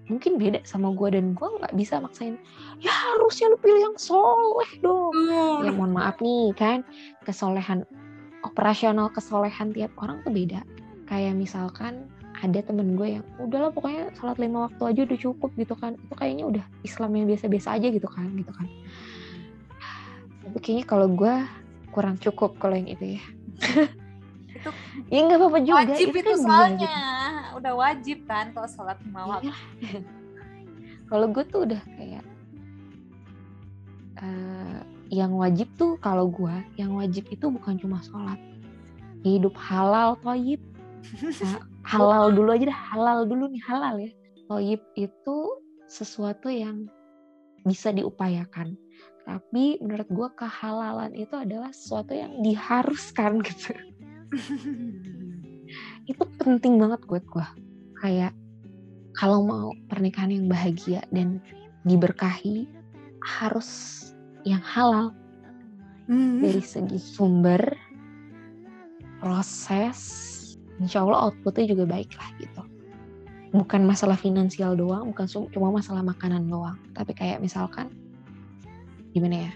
mungkin 0.06 0.38
beda 0.38 0.62
sama 0.70 0.94
gue 0.94 1.18
dan 1.18 1.34
gue 1.34 1.48
nggak 1.50 1.74
bisa 1.74 1.98
maksain 1.98 2.38
ya 2.78 2.94
harusnya 2.94 3.50
lu 3.50 3.58
pilih 3.58 3.82
yang 3.90 3.98
soleh 3.98 4.70
dong 4.86 5.14
uh. 5.34 5.66
ya 5.66 5.74
mohon 5.74 5.98
maaf 5.98 6.22
nih 6.22 6.54
kan 6.54 6.86
kesolehan 7.26 7.82
operasional 8.46 9.10
kesolehan 9.10 9.74
tiap 9.74 9.90
orang 9.98 10.22
tuh 10.22 10.30
beda 10.30 10.62
kayak 11.10 11.34
misalkan 11.34 12.06
ada 12.44 12.60
temen 12.60 13.00
gue 13.00 13.20
yang 13.20 13.24
udahlah 13.40 13.72
pokoknya 13.72 14.12
salat 14.20 14.36
lima 14.42 14.68
waktu 14.68 14.84
aja 14.84 15.00
udah 15.08 15.18
cukup 15.20 15.52
gitu 15.56 15.76
kan. 15.78 15.96
Itu 15.96 16.14
kayaknya 16.18 16.46
udah 16.50 16.64
Islam 16.84 17.12
yang 17.16 17.26
biasa-biasa 17.32 17.68
aja 17.80 17.88
gitu 17.92 18.08
kan 18.10 18.28
gitu 18.36 18.52
kan. 18.52 18.68
Tapi 20.46 20.58
kayaknya 20.62 20.86
kalau 20.86 21.08
gue 21.12 21.34
kurang 21.96 22.16
cukup 22.20 22.60
kalau 22.60 22.76
yang 22.76 22.92
itu 22.92 23.18
ya. 23.18 23.24
Itu 24.52 24.70
ya 25.14 25.20
nggak 25.24 25.40
apa-apa 25.40 25.60
juga 25.64 25.78
wajib 25.86 26.08
itu, 26.12 26.20
itu 26.20 26.32
kan 26.32 26.40
soalnya. 26.44 26.76
gitu. 26.84 27.58
udah 27.62 27.74
wajib 27.80 28.18
kan 28.28 28.46
kalau 28.52 28.68
sholat 28.68 28.98
lima 29.08 29.22
iya. 29.22 29.30
waktu. 29.32 29.52
Kalau 31.06 31.30
gue 31.30 31.44
tuh 31.46 31.70
udah 31.70 31.82
kayak 32.02 32.26
uh, 34.18 34.82
yang 35.14 35.38
wajib 35.38 35.70
tuh 35.78 36.02
kalau 36.02 36.26
gue 36.26 36.56
yang 36.82 36.98
wajib 36.98 37.30
itu 37.30 37.46
bukan 37.46 37.78
cuma 37.78 38.02
sholat 38.02 38.42
hidup 39.26 39.54
halal 39.58 40.18
toyib. 40.22 40.62
nah, 41.42 41.62
halal 41.86 42.34
dulu 42.34 42.50
aja 42.52 42.66
dah 42.70 42.82
halal 42.94 43.20
dulu 43.30 43.46
nih 43.50 43.64
halal 43.66 43.96
ya. 44.02 44.12
Toyib 44.46 44.82
itu 44.98 45.38
sesuatu 45.90 46.50
yang 46.50 46.90
bisa 47.66 47.94
diupayakan. 47.94 48.78
Tapi 49.26 49.82
menurut 49.82 50.06
gue 50.10 50.30
kehalalan 50.38 51.14
itu 51.18 51.34
adalah 51.34 51.74
sesuatu 51.74 52.14
yang 52.14 52.42
diharuskan 52.46 53.42
gitu. 53.48 53.74
Itu 56.12 56.22
penting 56.38 56.78
banget 56.78 57.02
buat 57.10 57.26
gue 57.26 57.48
kayak 57.98 58.34
kalau 59.18 59.42
mau 59.42 59.74
pernikahan 59.90 60.30
yang 60.30 60.46
bahagia 60.46 61.02
dan 61.10 61.42
diberkahi 61.90 62.70
harus 63.26 64.02
yang 64.46 64.62
halal. 64.62 65.10
Mm-hmm. 66.06 66.38
dari 66.46 66.62
segi 66.62 67.00
sumber 67.02 67.74
proses 69.18 70.35
insya 70.80 71.04
Allah 71.04 71.30
outputnya 71.30 71.66
juga 71.72 71.84
baik 71.88 72.12
lah 72.16 72.30
gitu. 72.40 72.62
Bukan 73.56 73.88
masalah 73.88 74.20
finansial 74.20 74.76
doang 74.76 75.16
bukan 75.16 75.26
cuma 75.52 75.72
masalah 75.72 76.04
makanan 76.04 76.48
doang. 76.52 76.76
Tapi 76.92 77.16
kayak 77.16 77.40
misalkan 77.40 77.88
gimana 79.16 79.48
ya? 79.48 79.52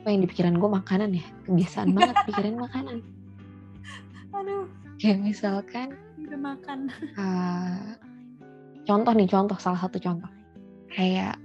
Apa 0.00 0.12
yang 0.12 0.20
di 0.24 0.28
pikiran 0.28 0.56
gue 0.56 0.70
makanan 0.70 1.10
ya? 1.12 1.24
Kebiasaan 1.48 1.92
banget 1.96 2.16
pikirin 2.28 2.56
makanan. 2.56 2.96
Aduh. 4.32 4.66
Kayak 4.96 5.20
misalkan 5.20 5.88
udah 6.24 6.38
makan 6.40 6.88
uh, 7.18 7.98
contoh 8.88 9.12
nih 9.12 9.28
contoh 9.28 9.58
salah 9.60 9.80
satu 9.84 10.00
contoh. 10.00 10.30
Kayak 10.88 11.36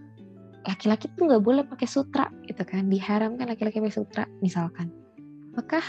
laki-laki 0.64 1.12
tuh 1.18 1.28
nggak 1.28 1.44
boleh 1.44 1.64
pakai 1.68 1.88
sutra 1.90 2.32
gitu 2.48 2.64
kan? 2.64 2.88
Diharamkan 2.88 3.52
laki-laki 3.52 3.84
pakai 3.84 3.96
sutra 4.00 4.24
misalkan. 4.40 4.94
Apakah 5.52 5.84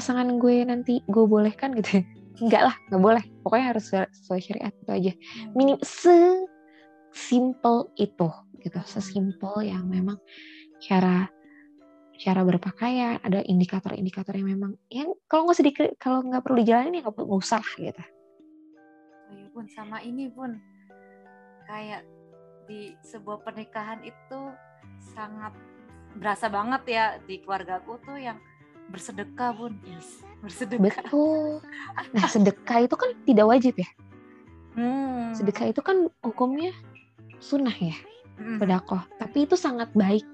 pasangan 0.00 0.40
gue 0.40 0.64
nanti 0.64 1.04
gue 1.04 1.24
bolehkan 1.28 1.76
gitu 1.76 2.00
enggak 2.40 2.72
lah 2.72 2.76
nggak 2.88 3.02
boleh. 3.04 3.20
Pokoknya 3.44 3.76
harus 3.76 3.92
sesuai 3.92 4.40
syariat 4.40 4.72
itu 4.72 4.88
aja. 4.88 5.12
Minim 5.52 5.76
sesimpel 5.84 7.92
itu 8.00 8.32
gitu. 8.64 8.80
Sesimpel 8.88 9.68
yang 9.68 9.84
memang 9.84 10.16
cara 10.80 11.28
cara 12.20 12.44
berpakaian 12.44 13.16
ada 13.24 13.40
indikator-indikator 13.44 14.36
yang 14.36 14.48
memang 14.56 14.76
yang 14.88 15.12
kalau 15.28 15.44
nggak 15.48 15.58
sedikit 15.60 15.88
kalau 16.00 16.24
nggak 16.24 16.44
perlu 16.44 16.60
dijalanin 16.64 17.00
ya 17.00 17.02
nggak 17.04 17.28
usah 17.28 17.60
lah 17.60 17.74
gitu. 17.76 18.02
Oh 19.28 19.36
ya 19.36 19.48
pun 19.52 19.68
sama 19.68 20.00
ini 20.00 20.32
pun. 20.32 20.56
Kayak 21.68 22.08
di 22.64 22.96
sebuah 23.04 23.44
pernikahan 23.44 24.00
itu 24.00 24.40
sangat 25.12 25.52
berasa 26.16 26.48
banget 26.48 26.82
ya 26.88 27.04
di 27.22 27.38
keluargaku 27.44 28.00
tuh 28.02 28.18
yang 28.18 28.40
bersedekah 28.90 29.54
bun. 29.54 29.78
Yes 29.86 30.20
bersedekah. 30.40 31.04
Betul. 31.04 31.60
Nah 32.16 32.24
sedekah 32.26 32.78
itu 32.84 32.96
kan 32.96 33.10
tidak 33.28 33.46
wajib 33.48 33.76
ya? 33.76 33.90
Hmm. 34.70 35.34
sedekah 35.34 35.74
itu 35.74 35.82
kan 35.82 36.06
hukumnya 36.22 36.70
sunnah 37.42 37.74
ya? 37.74 37.94
Hmm. 38.38 38.56
tapi 39.20 39.44
itu 39.44 39.58
sangat 39.58 39.92
baik. 39.92 40.24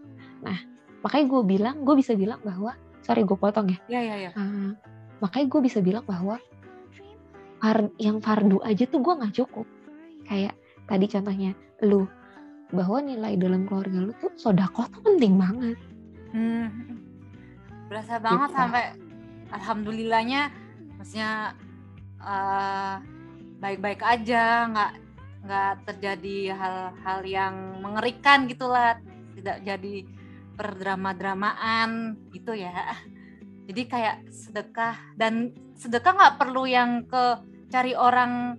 Nah 0.45 0.55
makanya 1.03 1.27
gue 1.27 1.43
bilang 1.43 1.77
gue 1.83 1.95
bisa 1.99 2.15
bilang 2.15 2.39
bahwa 2.47 2.79
sorry 3.03 3.27
gue 3.27 3.35
potong 3.35 3.73
ya. 3.73 3.79
Ya 3.91 4.01
ya, 4.05 4.17
ya. 4.29 4.31
Uh, 4.39 4.77
makanya 5.19 5.47
gue 5.51 5.61
bisa 5.67 5.83
bilang 5.83 6.05
bahwa 6.07 6.39
far, 7.59 7.91
yang 7.99 8.23
fardu 8.23 8.63
aja 8.63 8.87
tuh 8.87 9.03
gue 9.03 9.15
nggak 9.19 9.35
cukup. 9.43 9.67
Kayak 10.29 10.55
tadi 10.87 11.07
contohnya 11.11 11.51
lu 11.83 12.07
bahwa 12.71 13.03
nilai 13.03 13.35
dalam 13.41 13.67
keluarga 13.67 13.99
lu 13.99 14.13
tuh 14.21 14.31
sodakoh 14.39 14.87
tuh 14.93 15.03
penting 15.03 15.35
banget. 15.35 15.79
Hmm 16.31 17.06
berasa 17.87 18.19
banget 18.19 18.51
sampai 18.51 18.85
alhamdulillahnya 19.55 20.51
maksudnya 20.99 21.55
uh, 22.21 22.99
baik-baik 23.63 24.03
aja 24.03 24.67
nggak 24.71 24.93
nggak 25.47 25.73
terjadi 25.87 26.39
hal-hal 26.59 27.21
yang 27.23 27.55
mengerikan 27.79 28.51
gitulah 28.51 28.99
tidak 29.39 29.63
jadi 29.63 29.95
perdrama-dramaan 30.57 32.19
gitu 32.35 32.57
ya. 32.57 32.97
Jadi 33.69 33.83
kayak 33.87 34.27
sedekah 34.33 34.97
dan 35.15 35.55
sedekah 35.77 36.17
nggak 36.17 36.37
perlu 36.41 36.65
yang 36.67 37.05
ke 37.07 37.25
cari 37.71 37.93
orang 37.95 38.57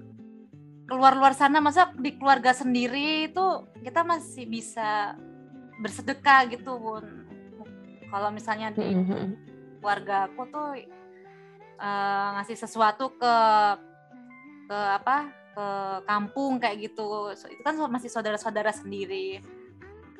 keluar-luar 0.88 1.36
sana 1.36 1.60
masa 1.60 1.92
di 2.00 2.16
keluarga 2.16 2.56
sendiri 2.56 3.28
itu 3.28 3.46
kita 3.84 4.08
masih 4.08 4.48
bisa 4.48 5.20
bersedekah 5.84 6.48
gitu 6.48 6.80
bun 6.80 7.27
kalau 8.08 8.30
misalnya 8.32 8.72
di 8.72 8.84
keluarga 9.80 10.28
aku 10.28 10.42
tuh 10.50 10.70
uh, 11.80 12.28
ngasih 12.40 12.58
sesuatu 12.58 13.14
ke 13.16 13.36
ke 14.68 14.78
apa 14.78 15.32
ke 15.56 15.68
kampung 16.06 16.60
kayak 16.62 16.92
gitu. 16.92 17.32
Itu 17.34 17.62
kan 17.64 17.76
masih 17.90 18.12
saudara-saudara 18.12 18.70
sendiri. 18.76 19.42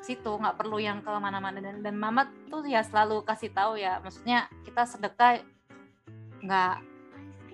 Situ 0.02 0.30
nggak 0.30 0.56
perlu 0.56 0.78
yang 0.80 1.02
ke 1.04 1.10
mana-mana. 1.18 1.58
Dan 1.60 1.84
dan 1.84 1.94
mama 1.94 2.26
tuh 2.48 2.64
ya 2.64 2.82
selalu 2.82 3.22
kasih 3.26 3.50
tahu 3.52 3.76
ya 3.78 4.00
maksudnya 4.02 4.48
kita 4.64 4.86
sedekah 4.88 5.42
nggak 6.38 6.74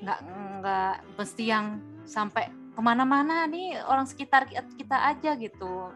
nggak 0.04 0.20
nggak 0.60 0.94
mesti 1.16 1.44
yang 1.48 1.80
sampai 2.04 2.52
ke 2.74 2.80
mana-mana 2.82 3.48
nih 3.48 3.80
orang 3.86 4.04
sekitar 4.04 4.44
kita 4.50 4.96
aja 5.14 5.34
gitu. 5.38 5.92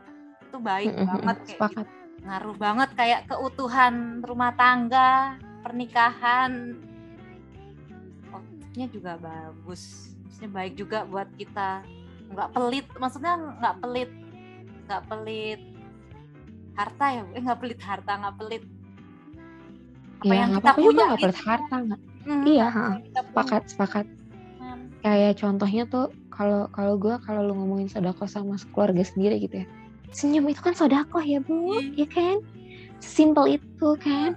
Itu 0.49 0.57
baik 0.63 0.95
banget 0.95 1.37
kayak 1.45 1.61
gitu. 1.75 1.98
Ngaruh 2.25 2.57
banget 2.59 2.91
kayak 2.99 3.21
keutuhan 3.31 4.25
rumah 4.25 4.53
tangga 4.55 5.39
pernikahan. 5.63 6.77
Outputnya 8.35 8.87
juga 8.91 9.13
bagus. 9.19 10.15
Maksudnya 10.27 10.51
baik 10.51 10.75
juga 10.79 10.99
buat 11.07 11.29
kita. 11.39 11.83
Nggak 12.29 12.51
pelit 12.53 12.87
maksudnya 12.99 13.35
nggak 13.37 13.77
pelit. 13.83 14.11
Nggak 14.89 15.03
pelit 15.11 15.61
harta 16.79 17.07
ya 17.11 17.23
eh 17.35 17.43
nggak 17.43 17.59
pelit 17.59 17.81
harta 17.83 18.13
nggak 18.23 18.37
pelit. 18.39 18.65
Apa 20.19 20.33
ya, 20.35 20.39
yang 20.47 20.51
kita 20.55 20.71
punya 20.75 20.87
juga 20.87 21.03
nggak 21.03 21.23
pelit 21.27 21.41
harta 21.43 21.75
nggak. 21.83 22.01
Hmm, 22.29 22.45
iya 22.45 22.69
sepakat 23.17 23.63
sepakat. 23.73 24.07
Hmm. 24.59 24.91
kayak 25.01 25.39
contohnya 25.39 25.87
tuh 25.87 26.13
kalau 26.29 26.67
kalau 26.75 26.99
gue 26.99 27.15
kalau 27.23 27.41
lu 27.47 27.55
ngomongin 27.57 27.89
sodako 27.89 28.27
sama 28.27 28.59
keluarga 28.75 29.07
sendiri 29.07 29.39
gitu 29.39 29.63
ya 29.63 29.67
senyum 30.13 30.49
itu 30.49 30.61
kan 30.61 30.75
sodako 30.75 31.21
ya 31.21 31.41
bu. 31.43 31.79
Hmm. 31.79 31.95
ya 31.95 32.09
kan? 32.09 32.41
Simple 32.99 33.61
itu 33.61 33.89
kan. 34.01 34.37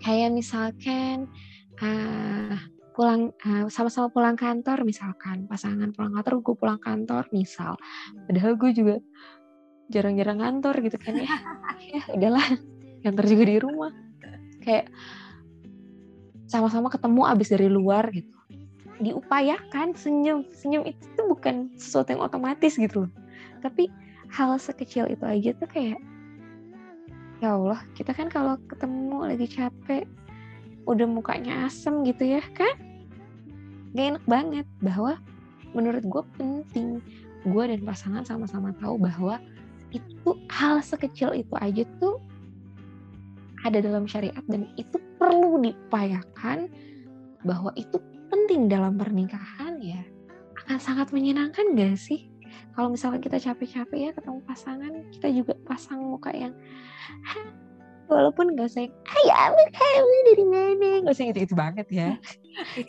Kayak 0.00 0.36
misalkan 0.36 1.26
uh, 1.80 2.56
pulang 2.96 3.32
uh, 3.44 3.68
sama-sama 3.68 4.08
pulang 4.08 4.36
kantor 4.40 4.80
misalkan 4.88 5.44
pasangan 5.44 5.92
pulang 5.92 6.16
kantor 6.16 6.40
gue 6.40 6.56
pulang 6.56 6.80
kantor 6.80 7.24
misal. 7.32 7.76
Padahal 8.24 8.56
gue 8.56 8.70
juga 8.72 8.96
jarang-jarang 9.92 10.40
ngantor 10.42 10.74
gitu 10.82 10.96
kan 10.98 11.14
ya. 11.20 11.28
Ya 11.92 12.02
udahlah 12.16 12.46
ngantor 13.04 13.24
juga 13.28 13.44
di 13.46 13.56
rumah. 13.60 13.92
Kayak 14.64 14.90
sama-sama 16.48 16.88
ketemu 16.88 17.22
abis 17.26 17.48
dari 17.52 17.68
luar 17.68 18.08
gitu. 18.10 18.34
Diupayakan 18.96 19.92
senyum. 19.92 20.48
Senyum 20.56 20.88
itu 20.88 21.04
tuh 21.14 21.28
bukan 21.28 21.74
sesuatu 21.76 22.16
yang 22.16 22.24
otomatis 22.24 22.80
gitu 22.80 23.06
loh. 23.06 23.12
Tapi 23.60 23.92
hal 24.36 24.60
sekecil 24.60 25.08
itu 25.08 25.24
aja 25.24 25.56
tuh 25.56 25.68
kayak 25.72 25.96
ya 27.40 27.56
Allah 27.56 27.80
kita 27.96 28.12
kan 28.12 28.28
kalau 28.28 28.60
ketemu 28.68 29.32
lagi 29.32 29.48
capek 29.48 30.04
udah 30.84 31.08
mukanya 31.08 31.66
asem 31.66 32.04
gitu 32.04 32.36
ya 32.36 32.44
kan? 32.52 32.76
Gak 33.96 34.06
enak 34.12 34.24
banget 34.28 34.66
bahwa 34.84 35.16
menurut 35.72 36.04
gue 36.04 36.22
penting 36.36 37.00
gue 37.48 37.64
dan 37.64 37.80
pasangan 37.82 38.22
sama-sama 38.28 38.76
tahu 38.76 39.00
bahwa 39.00 39.40
itu 39.90 40.30
hal 40.52 40.84
sekecil 40.84 41.32
itu 41.32 41.54
aja 41.58 41.82
tuh 41.98 42.20
ada 43.64 43.80
dalam 43.82 44.04
syariat 44.06 44.44
dan 44.46 44.68
itu 44.78 45.00
perlu 45.16 45.58
diupayakan 45.64 46.68
bahwa 47.42 47.72
itu 47.74 47.98
penting 48.28 48.68
dalam 48.68 49.00
pernikahan 49.00 49.80
ya. 49.80 50.04
Akan 50.60 50.78
sangat 50.78 51.10
menyenangkan 51.10 51.74
gak 51.74 51.98
sih 51.98 52.35
kalau 52.76 52.92
misalnya 52.92 53.24
kita 53.24 53.40
capek-capek 53.40 53.98
ya 53.98 54.10
ketemu 54.12 54.38
pasangan 54.44 54.92
kita 55.16 55.28
juga 55.32 55.52
pasang 55.64 56.04
muka 56.04 56.28
yang 56.36 56.52
walaupun 58.06 58.54
gak 58.54 58.68
usah 58.70 58.84
ayah 58.86 59.50
kamu 59.72 60.16
dari 60.28 60.44
mana? 60.46 60.88
Gak 61.08 61.14
usah 61.16 61.26
gitu-gitu 61.32 61.54
banget 61.58 61.86
ya. 61.90 62.08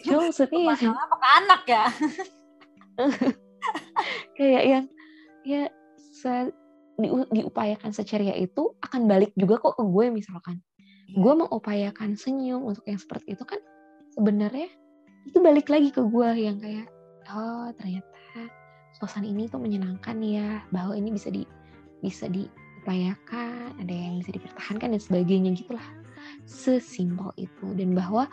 Cuma 0.06 0.30
maksudnya 0.30 0.60
ya 0.76 0.92
apa 0.94 1.28
anak 1.42 1.62
ya? 1.66 1.86
Kayak 4.38 4.64
yang 4.68 4.86
ya 5.48 5.64
di, 6.98 7.08
diupayakan 7.34 7.92
seceria 7.94 8.36
itu 8.38 8.76
akan 8.84 9.08
balik 9.08 9.32
juga 9.40 9.58
kok 9.62 9.80
ke 9.80 9.84
gue 9.88 10.06
misalkan. 10.12 10.62
Gue 11.16 11.34
mengupayakan 11.34 12.20
senyum 12.20 12.68
untuk 12.68 12.84
yang 12.84 13.00
seperti 13.00 13.40
itu 13.40 13.44
kan 13.48 13.64
sebenarnya 14.12 14.68
itu 15.28 15.38
balik 15.40 15.72
lagi 15.72 15.96
ke 15.96 16.04
gue 16.04 16.30
yang 16.36 16.60
kayak 16.60 16.88
oh 17.32 17.72
ternyata 17.76 18.17
suasana 18.98 19.30
ini 19.30 19.46
tuh 19.46 19.62
menyenangkan 19.62 20.18
ya. 20.26 20.66
Bahwa 20.74 20.98
ini 20.98 21.14
bisa 21.14 21.30
di 21.30 21.46
bisa 22.02 22.26
diupayakan 22.26 23.78
ada 23.78 23.94
yang 23.94 24.18
bisa 24.22 24.34
dipertahankan 24.34 24.98
dan 24.98 25.02
sebagainya 25.02 25.54
gitulah. 25.54 25.86
Sesimpel 26.50 27.30
itu. 27.38 27.78
Dan 27.78 27.94
bahwa 27.94 28.26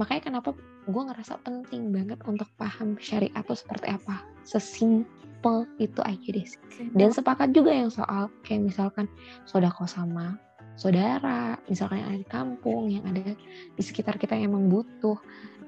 makanya 0.00 0.32
kenapa 0.32 0.56
gue 0.88 1.02
ngerasa 1.04 1.40
penting 1.44 1.92
banget 1.92 2.20
untuk 2.24 2.48
paham 2.56 2.96
syariat 2.96 3.44
itu 3.44 3.54
seperti 3.56 3.92
apa. 3.92 4.24
Sesimpel 4.48 5.68
itu 5.76 6.00
aja 6.00 6.28
deh. 6.32 6.48
Dan 6.96 7.12
sepakat 7.12 7.52
juga 7.52 7.76
yang 7.76 7.92
soal 7.92 8.32
kayak 8.40 8.72
misalkan 8.72 9.04
sodako 9.44 9.84
sama 9.84 10.40
saudara 10.74 11.54
misalkan 11.70 12.02
yang 12.02 12.08
ada 12.10 12.18
di 12.18 12.28
kampung 12.28 12.82
yang 12.90 13.04
ada 13.06 13.38
di 13.78 13.82
sekitar 13.82 14.18
kita 14.18 14.34
yang 14.34 14.54
emang 14.54 14.66
butuh. 14.66 15.18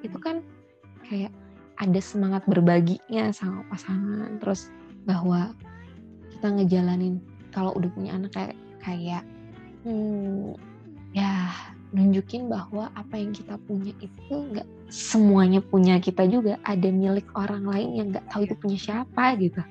Itu 0.02 0.18
kan 0.18 0.42
kayak 1.06 1.30
ada 1.76 2.00
semangat 2.00 2.42
berbaginya 2.48 3.32
sama 3.32 3.64
pasangan. 3.68 4.40
Terus 4.40 4.72
bahwa 5.04 5.52
kita 6.32 6.52
ngejalanin 6.52 7.20
kalau 7.52 7.72
udah 7.76 7.88
punya 7.92 8.16
anak 8.16 8.32
kayak 8.36 8.56
kayak 8.84 9.22
hmm, 9.84 10.56
ya 11.16 11.48
nunjukin 11.94 12.50
bahwa 12.50 12.92
apa 12.92 13.16
yang 13.16 13.32
kita 13.32 13.56
punya 13.64 13.94
itu 14.02 14.34
nggak 14.34 14.68
semuanya 14.92 15.60
punya 15.64 15.96
kita 16.00 16.26
juga. 16.28 16.60
Ada 16.64 16.88
milik 16.92 17.28
orang 17.36 17.64
lain 17.64 17.90
yang 17.96 18.06
nggak 18.12 18.26
tahu 18.28 18.44
itu 18.44 18.54
punya 18.58 18.78
siapa 18.78 19.36
gitu. 19.40 19.62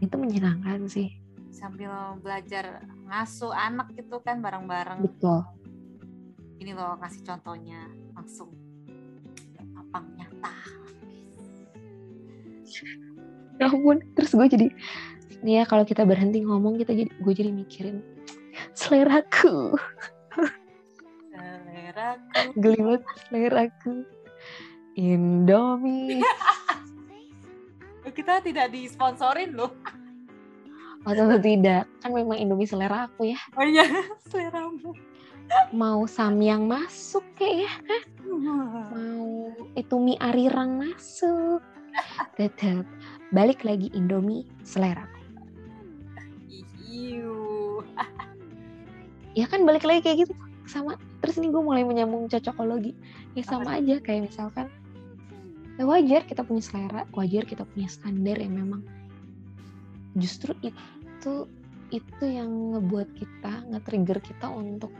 Itu 0.00 0.14
menyenangkan 0.16 0.88
sih. 0.88 1.14
Sambil 1.50 1.92
belajar 2.24 2.86
ngasuh 3.04 3.52
anak 3.52 3.92
gitu 3.98 4.22
kan 4.24 4.40
bareng-bareng. 4.40 5.04
Betul. 5.04 5.44
Ini 6.60 6.76
loh 6.76 6.96
ngasih 7.00 7.24
contohnya 7.24 7.88
langsung 8.16 8.52
ya 13.60 13.68
ampun 13.68 14.00
terus 14.16 14.32
gue 14.32 14.46
jadi 14.48 14.66
nih 15.44 15.54
ya 15.60 15.64
kalau 15.68 15.84
kita 15.84 16.04
berhenti 16.04 16.44
ngomong 16.44 16.80
kita 16.80 16.92
jadi 16.96 17.10
gue 17.12 17.32
jadi 17.32 17.50
mikirin 17.52 18.00
seleraku. 18.74 19.76
Seleraku. 21.32 22.60
Gelimet 22.60 23.02
seleraku. 23.28 24.04
Indomie. 24.98 26.20
Kita 28.10 28.42
tidak 28.42 28.74
disponsorin 28.74 29.54
loh. 29.54 29.70
Oh 31.06 31.14
tentu 31.14 31.38
tidak. 31.40 31.86
Kan 32.02 32.12
memang 32.12 32.36
Indomie 32.36 32.68
selera 32.68 33.06
aku 33.08 33.30
ya. 33.30 33.38
Oh 33.56 33.64
iya 33.64 33.86
seleramu. 34.28 34.92
Mau 35.70 36.04
samyang 36.06 36.66
masuk 36.66 37.22
kayak 37.38 37.70
ya. 37.86 37.98
Mau 38.26 39.54
itu 39.78 39.94
mie 39.98 40.18
arirang 40.18 40.78
masuk 40.78 41.62
tetap 42.38 42.84
balik 43.30 43.62
lagi 43.62 43.90
Indomie 43.94 44.46
selera. 44.66 45.06
Ya 49.38 49.46
kan 49.46 49.62
balik 49.62 49.86
lagi 49.86 50.02
kayak 50.02 50.26
gitu. 50.26 50.34
Sama. 50.66 50.98
Terus 51.22 51.38
ini 51.38 51.54
gue 51.54 51.62
mulai 51.62 51.86
menyambung 51.86 52.26
cocokologi. 52.26 52.98
Ya 53.38 53.46
sama 53.46 53.78
aja 53.78 54.02
kayak 54.02 54.30
misalkan 54.30 54.66
ya 55.80 55.88
wajar 55.88 56.28
kita 56.28 56.44
punya 56.44 56.60
selera 56.60 57.08
wajar 57.16 57.48
kita 57.48 57.64
punya 57.64 57.88
standar 57.88 58.36
yang 58.36 58.52
memang 58.52 58.84
justru 60.12 60.52
itu 60.60 61.48
itu 61.88 62.24
yang 62.28 62.76
ngebuat 62.76 63.08
kita 63.16 63.64
nge-trigger 63.72 64.20
kita 64.20 64.46
untuk 64.52 64.92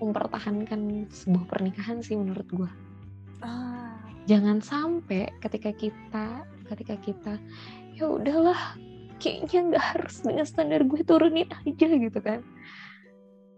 mempertahankan 0.00 1.04
sebuah 1.12 1.44
pernikahan 1.52 2.00
sih 2.00 2.16
menurut 2.16 2.48
gue 2.48 2.70
ah. 3.44 3.81
Jangan 4.28 4.62
sampai 4.62 5.30
ketika 5.42 5.70
kita 5.74 6.26
ketika 6.70 6.94
kita 7.02 7.34
ya 7.98 8.06
udahlah 8.08 8.78
kayaknya 9.18 9.74
nggak 9.74 9.84
harus 9.94 10.22
dengan 10.22 10.46
standar 10.46 10.80
gue 10.86 11.02
turunin 11.02 11.50
aja 11.66 11.86
gitu 11.86 12.20
kan 12.22 12.40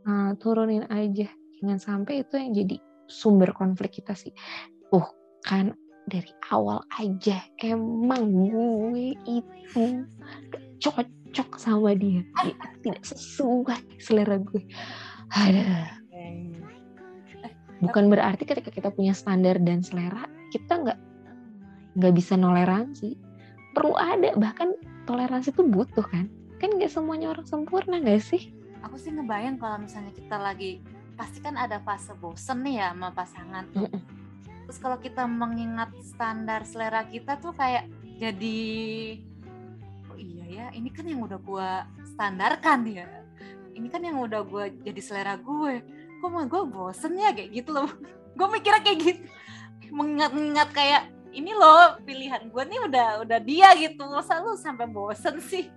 nah, 0.05 0.33
turunin 0.41 0.85
aja 0.89 1.29
jangan 1.61 1.81
sampai 1.81 2.25
itu 2.25 2.35
yang 2.37 2.53
jadi 2.53 2.77
sumber 3.09 3.53
konflik 3.53 4.01
kita 4.01 4.17
sih. 4.17 4.33
Uh, 4.93 5.05
kan 5.45 5.73
dari 6.05 6.29
awal 6.53 6.85
aja 7.01 7.41
emang 7.65 8.29
gue 8.49 9.17
itu 9.25 10.05
cocok 10.81 11.57
sama 11.57 11.97
dia. 11.97 12.21
dia 12.45 12.57
tidak 12.85 13.05
sesuai 13.05 13.81
selera 14.01 14.37
gue. 14.41 14.63
Ada. 15.33 16.01
Bukan 17.81 18.09
berarti 18.09 18.49
ketika 18.49 18.73
kita 18.73 18.89
punya 18.93 19.13
standar 19.13 19.61
dan 19.61 19.85
selera 19.85 20.25
kita 20.55 20.87
nggak 20.87 20.99
nggak 21.99 22.15
bisa 22.15 22.39
toleransi. 22.39 23.19
Perlu 23.75 23.99
ada 23.99 24.31
bahkan 24.39 24.79
toleransi 25.11 25.51
itu 25.51 25.67
butuh 25.67 26.07
kan. 26.07 26.31
Kan 26.63 26.79
nggak 26.79 26.95
semuanya 26.95 27.35
orang 27.35 27.43
sempurna 27.43 27.99
nggak 27.99 28.23
sih? 28.23 28.55
Aku 28.87 28.95
sih 28.95 29.11
ngebayang 29.11 29.59
kalau 29.59 29.83
misalnya 29.83 30.15
kita 30.15 30.39
lagi 30.39 30.79
pasti 31.19 31.43
kan 31.43 31.59
ada 31.59 31.83
fase 31.83 32.15
bosen 32.23 32.63
nih 32.63 32.79
ya 32.79 32.95
sama 32.95 33.11
pasangan 33.11 33.67
tuh. 33.75 33.91
Terus 34.71 34.79
kalau 34.79 34.99
kita 35.03 35.27
mengingat 35.27 35.91
standar 36.07 36.63
selera 36.63 37.03
kita 37.11 37.43
tuh 37.43 37.51
kayak 37.59 37.91
jadi 38.23 38.63
oh 40.15 40.19
iya 40.19 40.45
ya, 40.47 40.67
ini 40.79 40.87
kan 40.95 41.03
yang 41.11 41.27
udah 41.27 41.39
gua 41.43 41.91
standarkan 42.15 42.87
ya. 42.87 43.07
Ini 43.75 43.91
kan 43.91 44.07
yang 44.07 44.23
udah 44.23 44.47
gua 44.47 44.71
jadi 44.71 45.01
selera 45.03 45.35
gue. 45.35 45.83
Kok 46.23 46.31
mah 46.31 46.47
gue 46.47 46.63
bosen 46.71 47.19
ya 47.19 47.35
kayak 47.35 47.51
gitu 47.51 47.75
loh. 47.75 47.91
gue 48.39 48.47
mikirnya 48.47 48.81
kayak 48.87 48.99
gitu. 49.03 49.23
Mengingat-mengingat 49.91 50.69
kayak 50.73 51.03
ini 51.35 51.51
loh 51.51 51.99
pilihan 52.07 52.47
gue 52.47 52.63
nih 52.63 52.81
udah 52.87 53.09
udah 53.27 53.39
dia 53.43 53.75
gitu. 53.77 54.07
Masa 54.07 54.41
lu 54.41 54.55
sampai 54.55 54.87
bosen 54.87 55.41
sih? 55.43 55.69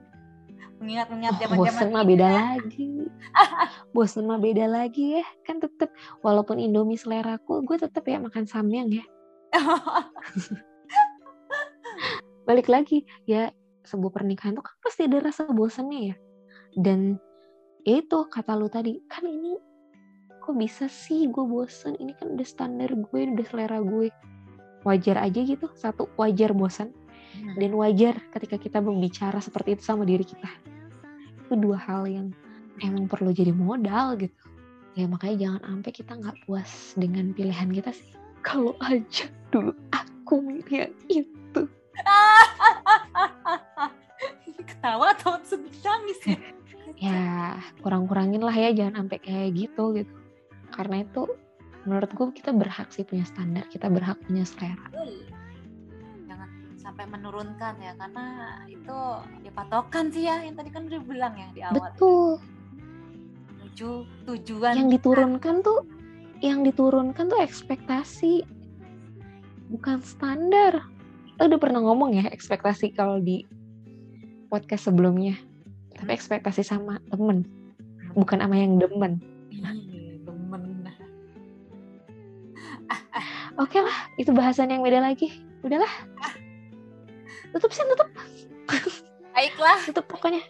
mengingat-ingat 0.78 1.34
oh, 1.34 1.40
zaman-zaman 1.42 1.74
bosen 1.74 1.90
mah 1.90 2.06
beda 2.06 2.28
lagi. 2.30 2.90
Bosen 3.94 4.24
mah 4.30 4.40
beda 4.40 4.66
lagi 4.70 5.06
ya. 5.22 5.26
Kan 5.42 5.58
tetep 5.58 5.90
walaupun 6.22 6.62
Indomie 6.62 7.00
seleraku 7.00 7.66
gue 7.66 7.78
tetep 7.82 8.06
ya 8.06 8.22
makan 8.22 8.46
samyang 8.46 8.90
ya. 8.94 9.06
Balik 12.48 12.70
lagi 12.72 13.04
ya 13.26 13.52
sebuah 13.84 14.22
pernikahan 14.22 14.56
tuh 14.56 14.64
kan 14.64 14.76
pasti 14.84 15.10
ada 15.10 15.18
rasa 15.26 15.50
bosannya 15.50 16.14
ya. 16.14 16.16
Dan 16.78 17.18
itu 17.88 18.18
kata 18.30 18.54
lu 18.54 18.70
tadi 18.70 19.02
kan 19.10 19.26
ini 19.26 19.58
kok 20.48 20.56
bisa 20.56 20.88
sih? 20.88 21.28
Gue 21.28 21.44
bosen. 21.44 22.00
Ini 22.00 22.16
kan 22.16 22.40
udah 22.40 22.48
standar 22.48 22.96
gue 22.96 23.20
udah 23.36 23.46
selera 23.52 23.84
gue. 23.84 24.08
Wajar 24.88 25.20
aja 25.20 25.44
gitu. 25.44 25.68
Satu 25.76 26.08
wajar 26.16 26.56
bosan 26.56 26.96
Hmm. 27.38 27.54
dan 27.60 27.72
wajar 27.78 28.16
ketika 28.34 28.58
kita 28.58 28.78
berbicara 28.82 29.38
seperti 29.38 29.78
itu 29.78 29.84
sama 29.86 30.08
diri 30.08 30.26
kita. 30.26 30.50
Itu 31.46 31.54
dua 31.54 31.78
hal 31.78 32.10
yang 32.10 32.34
emang 32.82 33.06
perlu 33.06 33.30
jadi 33.30 33.54
modal 33.54 34.18
gitu. 34.18 34.34
Ya 34.98 35.06
makanya 35.06 35.46
jangan 35.46 35.62
sampai 35.62 35.92
kita 35.94 36.12
nggak 36.18 36.38
puas 36.48 36.98
dengan 36.98 37.30
pilihan 37.38 37.70
kita 37.70 37.94
sih. 37.94 38.10
Kalau 38.42 38.74
aja 38.82 39.30
dulu 39.54 39.76
aku 39.94 40.42
milih 40.42 40.90
yang 40.90 40.96
itu. 41.12 41.62
Ketawa 44.68 45.14
atau 45.14 45.38
sedih 45.46 45.78
nangis 45.84 46.22
ya? 46.26 46.40
Ya 46.98 47.62
kurang-kurangin 47.86 48.42
lah 48.42 48.56
ya. 48.58 48.74
Jangan 48.74 49.06
sampai 49.06 49.22
kayak 49.22 49.54
gitu 49.54 50.02
gitu 50.02 50.10
karena 50.78 51.02
itu 51.02 51.26
menurut 51.90 52.14
gue 52.14 52.28
kita 52.38 52.54
berhak 52.54 52.94
sih 52.94 53.02
punya 53.02 53.26
standar 53.26 53.66
kita 53.74 53.90
berhak 53.90 54.22
punya 54.30 54.46
selera. 54.46 54.78
Sampai 56.78 57.04
menurunkan 57.10 57.82
ya 57.84 57.98
karena 58.00 58.26
itu 58.70 58.98
ya 59.44 59.52
patokan 59.52 60.08
sih 60.14 60.24
ya 60.30 60.46
yang 60.46 60.56
tadi 60.56 60.70
kan 60.72 60.88
udah 60.88 61.02
bilang 61.04 61.34
ya 61.36 61.48
di 61.52 61.62
awal. 61.66 61.76
Betul. 61.82 62.30
Tuju 63.66 63.90
tujuan 64.30 64.74
yang 64.78 64.92
diturunkan 64.94 65.66
tuh 65.66 65.84
yang 66.40 66.62
diturunkan 66.62 67.28
tuh 67.28 67.42
ekspektasi 67.42 68.46
bukan 69.74 70.00
standar. 70.06 70.86
Lo 71.42 71.50
udah 71.50 71.60
pernah 71.60 71.82
ngomong 71.84 72.16
ya 72.16 72.30
ekspektasi 72.30 72.96
kalau 72.96 73.20
di 73.20 73.44
podcast 74.48 74.88
sebelumnya. 74.88 75.36
Tapi 75.98 76.14
ekspektasi 76.14 76.64
sama 76.64 77.02
temen 77.12 77.44
bukan 78.16 78.40
sama 78.40 78.56
yang 78.56 78.80
demen 78.80 79.20
oke 83.58 83.78
lah 83.82 83.98
itu 84.18 84.32
bahasan 84.34 84.72
yang 84.72 84.82
beda 84.86 85.02
lagi. 85.04 85.44
Udahlah. 85.66 85.90
Tutup 87.54 87.72
sih 87.74 87.84
tutup. 87.86 88.10
Baiklah. 89.34 89.80
Tutup 89.90 90.06
pokoknya. 90.06 90.42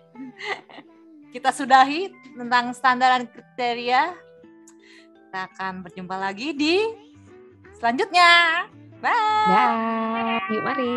Kita 1.31 1.51
sudahi 1.51 2.11
tentang 2.35 2.71
standar 2.75 3.19
dan 3.19 3.23
kriteria. 3.27 4.15
Kita 5.27 5.39
akan 5.53 5.83
berjumpa 5.83 6.15
lagi 6.15 6.55
di 6.55 6.83
selanjutnya. 7.79 8.65
Bye. 8.97 9.49
Bye. 9.51 10.51
Yuk 10.51 10.63
mari 10.63 10.91